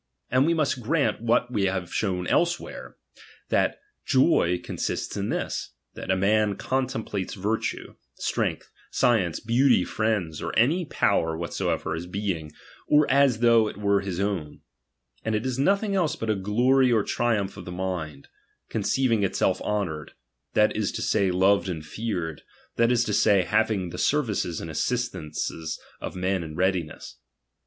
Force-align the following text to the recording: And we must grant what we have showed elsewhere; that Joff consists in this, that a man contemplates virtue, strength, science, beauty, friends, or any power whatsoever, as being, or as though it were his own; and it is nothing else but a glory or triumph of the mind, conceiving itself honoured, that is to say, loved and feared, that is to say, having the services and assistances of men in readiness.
And 0.31 0.47
we 0.47 0.55
must 0.55 0.81
grant 0.81 1.21
what 1.21 1.51
we 1.53 1.65
have 1.65 1.93
showed 1.93 2.27
elsewhere; 2.27 2.97
that 3.49 3.77
Joff 4.03 4.63
consists 4.63 5.15
in 5.15 5.29
this, 5.29 5.75
that 5.93 6.09
a 6.09 6.15
man 6.15 6.55
contemplates 6.55 7.35
virtue, 7.35 7.93
strength, 8.15 8.71
science, 8.89 9.39
beauty, 9.39 9.85
friends, 9.85 10.41
or 10.41 10.57
any 10.57 10.85
power 10.85 11.37
whatsoever, 11.37 11.93
as 11.93 12.07
being, 12.07 12.51
or 12.87 13.05
as 13.11 13.41
though 13.41 13.67
it 13.67 13.77
were 13.77 14.01
his 14.01 14.19
own; 14.19 14.61
and 15.23 15.35
it 15.35 15.45
is 15.45 15.59
nothing 15.59 15.93
else 15.93 16.15
but 16.15 16.31
a 16.31 16.35
glory 16.35 16.91
or 16.91 17.03
triumph 17.03 17.55
of 17.55 17.65
the 17.65 17.71
mind, 17.71 18.27
conceiving 18.71 19.21
itself 19.23 19.61
honoured, 19.61 20.13
that 20.55 20.75
is 20.75 20.91
to 20.93 21.03
say, 21.03 21.29
loved 21.29 21.69
and 21.69 21.85
feared, 21.85 22.41
that 22.75 22.91
is 22.91 23.03
to 23.03 23.13
say, 23.13 23.43
having 23.43 23.91
the 23.91 23.99
services 23.99 24.59
and 24.59 24.71
assistances 24.71 25.79
of 25.99 26.15
men 26.15 26.41
in 26.43 26.55
readiness. 26.55 27.17